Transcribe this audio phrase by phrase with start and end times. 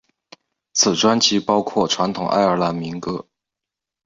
[0.73, 3.27] 此专辑包括传统爱尔兰民歌。